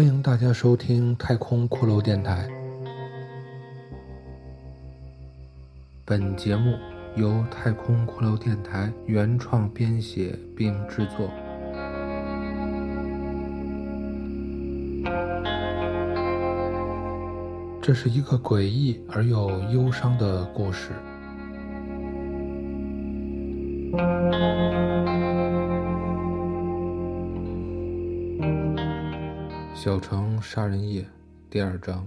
[0.00, 2.48] 欢迎大家收听太空骷髅电台。
[6.06, 6.74] 本节目
[7.16, 11.28] 由太空骷髅电台原创编写并制作。
[17.82, 20.92] 这是一个诡异而又忧伤的故事。
[29.82, 31.06] 小城杀人夜，
[31.48, 32.06] 第二章。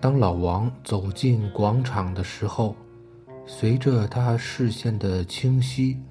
[0.00, 2.74] 当老王走进广场的时候，
[3.46, 6.02] 随着他视线的清晰，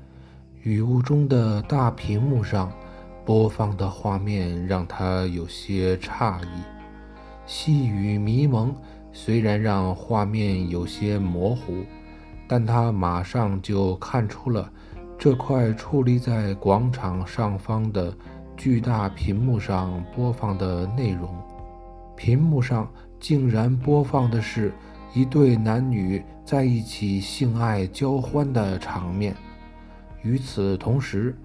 [0.61, 2.71] 雨雾中的大屏幕上
[3.25, 6.47] 播放的画面让他有些诧异。
[7.45, 8.73] 细雨迷蒙，
[9.11, 11.83] 虽然让画面有些模糊，
[12.47, 14.71] 但他马上就看出了
[15.17, 18.15] 这块矗立在广场上方的。
[18.57, 21.29] 巨大屏幕上播放的内容，
[22.15, 24.73] 屏幕上竟然播放的是
[25.13, 29.35] 一对男女在一起性爱交欢的场面。
[30.23, 31.37] 与此同时，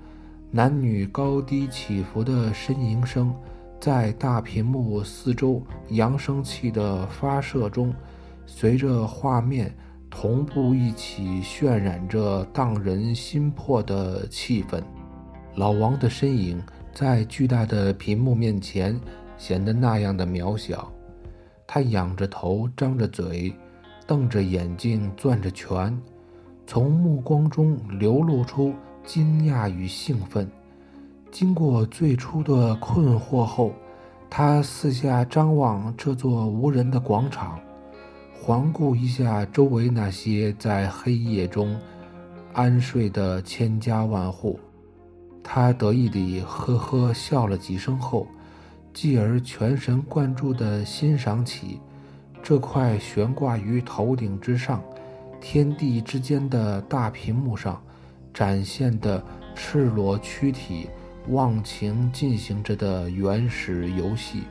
[0.50, 3.32] 男女高低起伏的呻吟声
[3.78, 7.94] 在大屏幕四周扬声器的发射中，
[8.46, 9.72] 随着画面
[10.08, 14.82] 同步一起渲染着荡人心魄的气氛。
[15.56, 16.60] 老王的身影。
[16.94, 18.98] 在巨大的屏幕面前
[19.38, 20.92] 显得那样的渺小，
[21.66, 23.52] 他仰着头，张着嘴，
[24.06, 25.98] 瞪着眼睛，攥着拳，
[26.66, 30.48] 从目光中流露出惊讶与兴奋。
[31.30, 33.72] 经过最初的困惑后，
[34.28, 37.58] 他四下张望这座无人的广场，
[38.38, 41.74] 环顾一下周围那些在黑夜中
[42.52, 44.60] 安睡的千家万户。
[45.44, 48.26] 他得意地呵呵笑了几声后，
[48.94, 51.80] 继而全神贯注地欣赏起
[52.42, 54.82] 这块悬挂于头顶之上、
[55.40, 57.82] 天地之间的大屏幕上
[58.32, 59.22] 展现的
[59.54, 60.88] 赤裸躯体
[61.28, 64.42] 忘情进行着的原始游戏。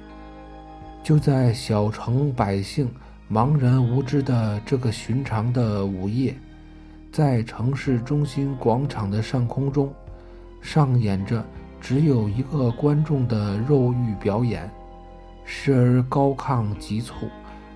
[1.04, 2.88] 就在小城百姓
[3.30, 6.36] 茫然无知的这个寻常的午夜，
[7.12, 9.92] 在城市中心广场的上空中。
[10.62, 11.44] 上演着
[11.82, 14.70] 只有一个观众的肉欲表演，
[15.44, 17.28] 时而高亢急促，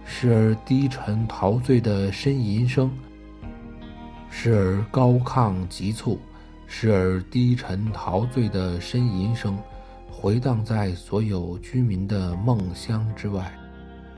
[0.06, 2.88] 时而低沉陶醉的呻吟声；
[4.29, 6.19] 时而高亢急促，
[6.68, 9.57] 时而低沉陶醉的呻吟声，
[10.12, 13.51] 回荡在所有居民的梦乡之外，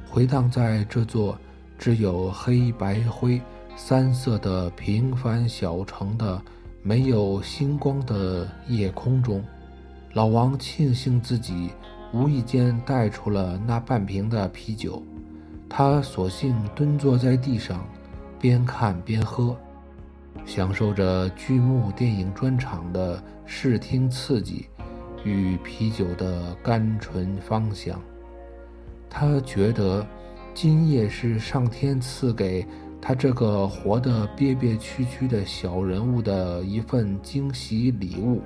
[0.09, 1.39] 回荡在这座
[1.79, 3.41] 只有黑白灰
[3.75, 6.41] 三色的平凡小城的。
[6.87, 9.43] 没有星光的夜空中，
[10.13, 11.71] 老王庆幸自己
[12.13, 15.03] 无意间带出了那半瓶的啤酒。
[15.67, 17.85] 他索性蹲坐在地上，
[18.39, 19.53] 边看边喝，
[20.45, 24.67] 享受着剧目电影专场的视听刺激
[25.25, 27.99] 与啤酒的甘醇芳香。
[29.09, 30.07] 他觉得，
[30.53, 32.65] 今夜是上天赐给。
[33.01, 38.41] 他这个活得憋憋屈屈的小人物的一份惊喜礼物，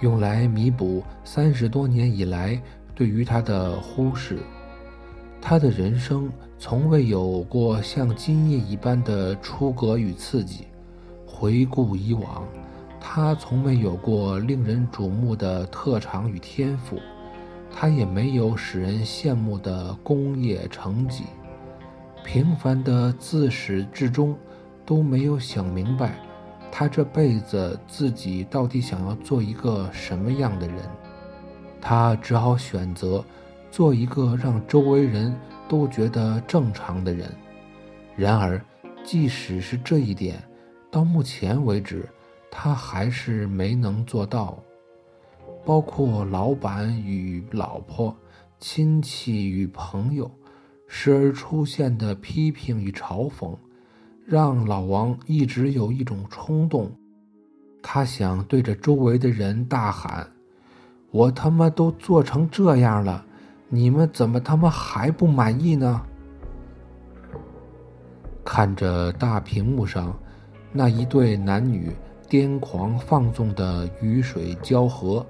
[0.00, 2.60] 用来弥补三十多年以来
[2.94, 4.38] 对于他的忽视。
[5.40, 10.66] 他的人生从未有过像今夜一般的出格与刺激。
[11.26, 12.44] 回顾以往，
[12.98, 16.98] 他从没有过令人瞩目的特长与天赋，
[17.70, 21.24] 他也没有使人羡慕的工业成绩。
[22.26, 24.36] 平凡的自始至终
[24.84, 26.18] 都没有想明白，
[26.72, 30.76] 他这辈子自己到底想要做一个什么样的人。
[31.80, 33.24] 他只好选择
[33.70, 35.34] 做一个让周围人
[35.68, 37.32] 都觉得正常的人。
[38.16, 38.60] 然而，
[39.04, 40.42] 即使是这一点，
[40.90, 42.08] 到目前为止，
[42.50, 44.58] 他还是没能做到。
[45.64, 48.14] 包括老板与老婆、
[48.58, 50.28] 亲戚与朋友。
[50.86, 53.56] 时而出现的批评与嘲讽，
[54.24, 56.92] 让老王一直有一种冲动，
[57.82, 60.28] 他想对着周围的人大喊
[61.10, 63.24] ：“我他妈都做成这样了，
[63.68, 66.02] 你们怎么他妈还不满意呢？”
[68.44, 70.16] 看着大屏幕上
[70.72, 71.90] 那一对男女
[72.28, 75.26] 癫狂放纵的雨水交合，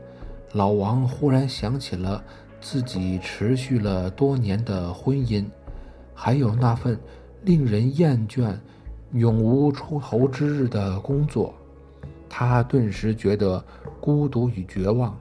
[0.53, 2.23] 老王忽然想起了。
[2.69, 5.45] 自己持续了多年的婚姻，
[6.13, 6.99] 还有那份
[7.45, 8.59] 令人厌倦、
[9.13, 11.55] 永无出头之日的工作，
[12.29, 13.65] 他顿时觉得
[14.01, 15.17] 孤独与绝望。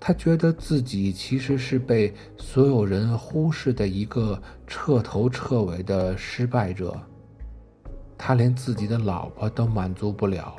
[0.00, 4.36] 他觉得自己其实是被所有人忽视的一个
[4.66, 7.00] 彻头彻尾的失败者。
[8.18, 10.56] 他连自己的老婆都满足不了，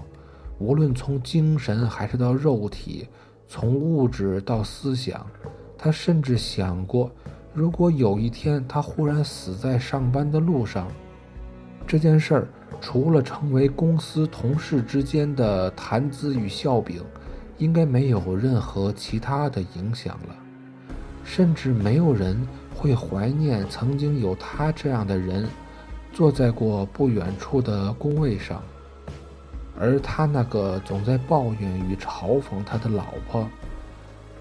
[0.57, 3.05] 无论从精神还是到肉体，
[3.45, 5.29] 从物质到思想，
[5.77, 7.11] 他甚至想过，
[7.53, 10.87] 如果有一天他忽然死在上班的路上，
[11.85, 12.47] 这件事儿
[12.81, 17.01] 除了成为公司同事之间的谈资与笑柄。
[17.59, 20.35] 应该没有任何其他的影响了，
[21.23, 22.39] 甚至没有人
[22.75, 25.49] 会怀念曾经有他这样的人
[26.13, 28.61] 坐在过不远处的工位上，
[29.79, 33.49] 而他那个总在抱怨与嘲讽他的老婆，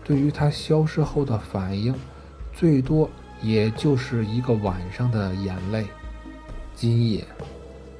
[0.06, 1.92] 对于他消失后的反应，
[2.52, 3.10] 最多
[3.42, 5.84] 也就是一个晚上的眼泪。
[6.76, 7.26] 今夜，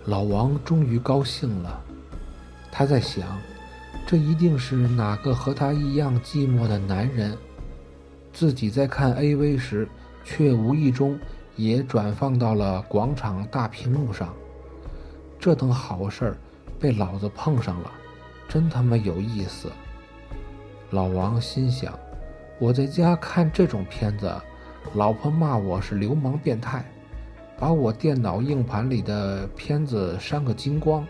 [0.04, 1.82] 老王终于高兴了，
[2.70, 3.26] 他在想。
[4.06, 7.36] 这一定是哪个和他一样寂寞的男人，
[8.32, 9.88] 自己在看 AV 时，
[10.24, 11.18] 却无意中
[11.56, 14.32] 也转放到了广场大屏幕上。
[15.40, 16.36] 这等好事儿
[16.78, 17.90] 被老子碰上了，
[18.48, 19.68] 真他妈有意思。
[20.90, 21.92] 老王心想：
[22.60, 24.32] 我在家看这种片子，
[24.94, 26.84] 老婆骂我是流氓变态，
[27.58, 31.04] 把我电脑硬盘里的片子删个精光。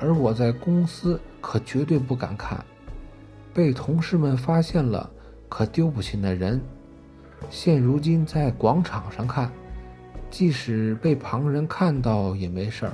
[0.00, 2.64] 而我在公司可绝对不敢看，
[3.52, 5.10] 被同事们发现了
[5.48, 6.58] 可丢不起那人。
[7.50, 9.52] 现如今在广场上看，
[10.30, 12.92] 即使被旁人看到也没事儿，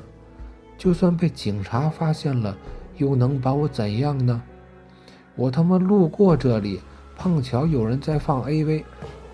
[0.76, 2.56] 就算被警察发现了，
[2.96, 4.42] 又能把我怎样呢？
[5.36, 6.80] 我他妈路过这里，
[7.16, 8.84] 碰巧有人在放 AV，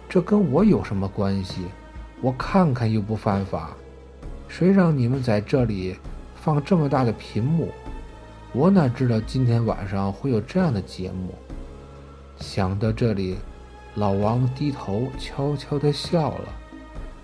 [0.09, 1.67] 这跟我有什么关系？
[2.23, 3.71] 我看看又不犯法，
[4.49, 5.97] 谁让你们在这里？
[6.35, 7.69] 放这么大的屏幕，
[8.55, 11.35] 我哪知道今天晚上会有这样的节目？
[12.39, 13.37] 想到这里，
[13.95, 16.49] 老王低头悄悄地笑了。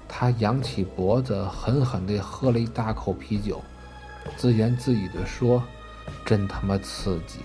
[0.07, 3.63] 他扬起脖子，狠狠地喝了一大口啤酒，
[4.37, 5.63] 自言自语地说
[6.27, 7.41] ：“真他妈刺激！”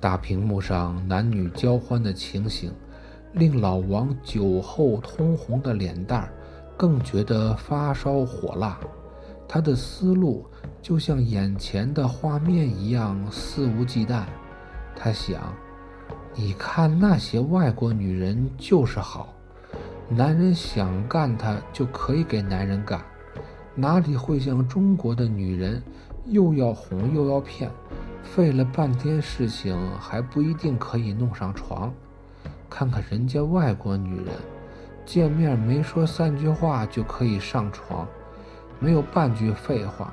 [0.00, 2.72] 大屏幕上男女交欢的情形，
[3.32, 6.32] 令老王酒后通红的脸蛋儿
[6.76, 8.78] 更觉得发烧火辣。
[9.48, 10.46] 他的思路
[10.80, 14.24] 就像眼前的画面一样肆无忌惮。
[14.94, 15.54] 他想
[16.34, 19.34] ：“你看那些外国女人就是好，
[20.08, 23.00] 男人想干她就可以给男人干，
[23.74, 25.82] 哪里会像中国的女人，
[26.26, 27.70] 又要哄又要骗，
[28.34, 31.92] 费了半天事情还不一定可以弄上床。
[32.70, 34.26] 看看人家外国女人，
[35.04, 38.06] 见面没说三句话就可以上床。”
[38.80, 40.12] 没有半句废话，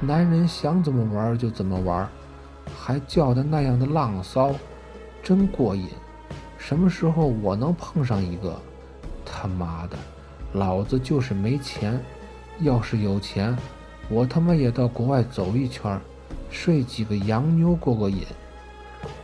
[0.00, 2.08] 男人想怎么玩就怎么玩，
[2.74, 4.54] 还叫的那样的浪骚，
[5.22, 5.88] 真过瘾。
[6.56, 8.58] 什么时候我能碰上一个？
[9.26, 9.98] 他妈的，
[10.54, 12.00] 老子就是没钱。
[12.60, 13.54] 要是有钱，
[14.08, 16.00] 我他妈也到国外走一圈，
[16.50, 18.24] 睡几个洋妞过过瘾。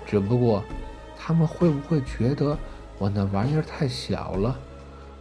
[0.06, 0.62] 只不过，
[1.16, 2.56] 他们会不会觉得
[2.98, 4.56] 我那玩意儿太小了，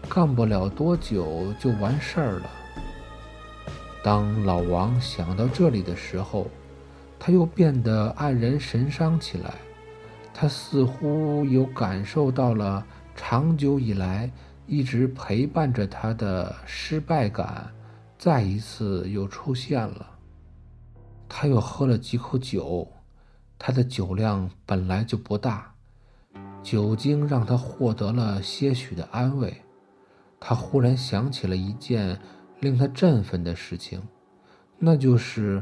[0.09, 2.49] 干不了多久就完事儿了？
[4.03, 6.47] 当老王想到这里的时候，
[7.17, 9.53] 他又变得黯然神伤起来。
[10.33, 14.29] 他似乎有感受到了长久以来
[14.67, 17.71] 一直陪伴着他的失败感，
[18.17, 20.07] 再一次又出现了。
[21.27, 22.87] 他又喝了几口酒，
[23.57, 25.73] 他的酒量本来就不大，
[26.61, 29.61] 酒精让他获得了些许的安慰。
[30.39, 32.19] 他忽然想起了一件。
[32.59, 34.01] 令他振奋的事情，
[34.79, 35.61] 那就是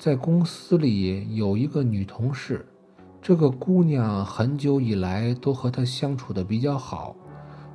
[0.00, 2.66] 在公司里有一个女同事。
[3.22, 7.14] 这个姑娘很久以来都和他相处的比较好，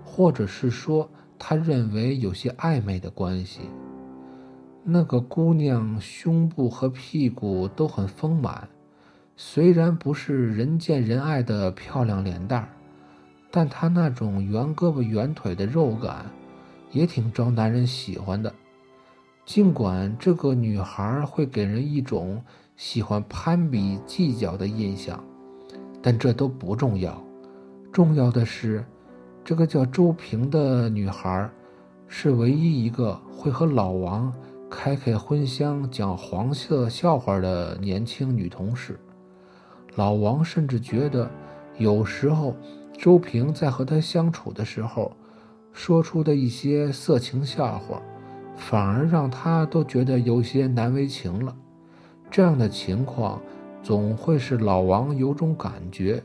[0.04, 3.62] 或者是说他认为有些暧昧的关系。
[4.88, 8.70] 那个姑娘胸部和屁股都很丰满，
[9.36, 12.70] 虽然不是人见人爱的漂亮脸蛋儿，
[13.50, 16.28] 但她那种圆胳膊圆腿的肉感，
[16.92, 18.54] 也挺招男人喜欢的。
[19.44, 22.40] 尽管这个女孩会给人一种
[22.76, 25.24] 喜欢攀比计较的印象，
[26.00, 27.20] 但这都不重要。
[27.92, 28.86] 重要的是，
[29.44, 31.50] 这个叫周平的女孩
[32.08, 34.32] 是唯一一个会和老王
[34.76, 39.00] 开开荤香、讲黄色笑话的年轻女同事。
[39.96, 41.32] 老王甚至觉得，
[41.78, 42.54] 有时候
[42.98, 45.14] 周平在和他相处的时候，
[45.72, 48.02] 说出的一些色情笑话。
[48.58, 51.56] 反而让他都觉得有些难为情了。
[52.30, 53.42] 这样的情况
[53.82, 56.22] 总会使老王有种感觉，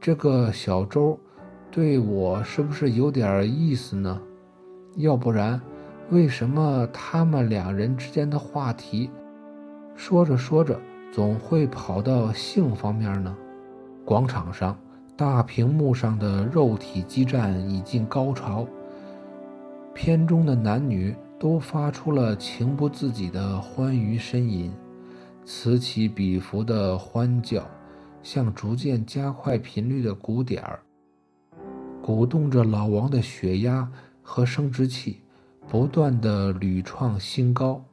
[0.00, 1.18] 这个小周
[1.70, 4.20] 对我是不是有点意思呢？
[4.96, 5.60] 要不然，
[6.10, 9.10] 为什么他们两人之间的话题
[9.94, 10.80] 说着说着
[11.12, 13.36] 总会跑到性方面呢？
[14.06, 14.78] 广场上，
[15.16, 18.66] 大屏幕上的肉体激战已近高潮，
[19.92, 24.72] 片中的男女都发出了情不自己的欢愉呻吟，
[25.44, 27.62] 此起彼伏的欢叫。
[28.22, 30.80] 像逐渐加快频率的鼓点儿，
[32.02, 33.88] 鼓动着老王的血压
[34.22, 35.22] 和生殖器，
[35.70, 37.84] 不断的屡创新高，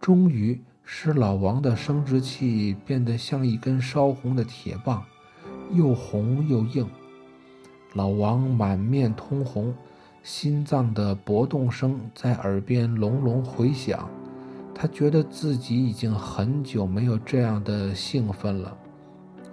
[0.00, 5.04] 终于使老王的生殖器变得像一根烧红的铁棒，
[5.72, 6.84] 又红又硬。
[7.94, 9.72] 老王满面通红，
[10.24, 14.10] 心脏的搏动声在耳边隆隆回响，
[14.74, 18.76] 他觉得自己已经很久没有这样的兴奋了。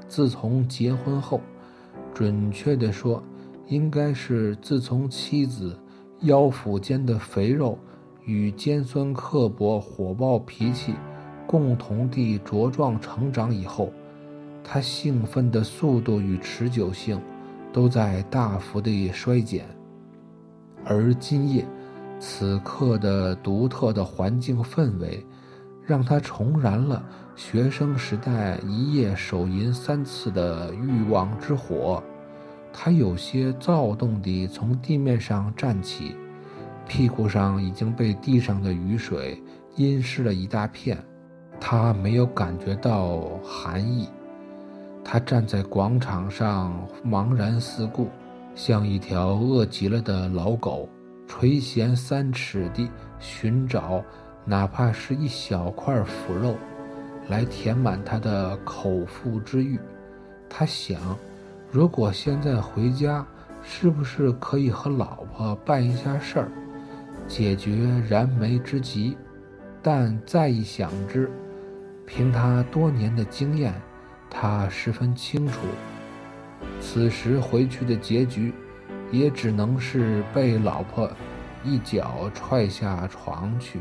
[0.08, 1.40] 自从结婚后，
[2.16, 3.24] 准确地说，
[3.68, 5.80] 应该是自从妻子
[6.24, 7.78] 腰腹间的肥肉
[8.26, 10.94] 与尖酸刻薄、火爆脾气
[11.46, 13.92] 共同地茁壮成长以后，
[14.64, 17.22] 他兴奋的速度与持久性
[17.72, 19.66] 都在大幅地衰减。
[20.86, 21.66] 而今夜，
[22.20, 25.26] 此刻的独特的环境氛围。
[25.86, 27.04] 让他重燃了
[27.36, 32.02] 学生时代一夜手淫三次的欲望之火，
[32.74, 36.16] 他有些躁动地从地面上站起，
[36.88, 39.42] 屁股上已经被地上的雨水
[39.76, 40.98] 阴湿了一大片，
[41.60, 44.10] 他没有感觉到寒意。
[45.06, 46.74] 他站在广场上
[47.06, 48.10] 茫然四顾，
[48.56, 50.90] 像一条饿极了的老狗，
[51.28, 52.90] 垂涎三尺地
[53.20, 54.04] 寻找。
[54.46, 56.56] 哪怕是一小块腐肉，
[57.30, 59.80] 来填满他的口腹之欲。
[60.50, 61.00] 他想，
[61.74, 63.26] 如果现在回家，
[63.64, 66.52] 是不是可以和老婆办一下事儿，
[67.28, 69.18] 解决燃眉之急？
[69.82, 71.32] 但再一想之，
[72.06, 73.74] 凭他多年的经验，
[74.30, 75.62] 他十分清楚，
[76.80, 78.54] 此时回去的结局，
[79.12, 81.10] 也只能是被老婆
[81.64, 83.80] 一脚踹下床去。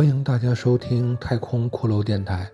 [0.00, 2.50] 欢迎大家收听太空骷髅电台。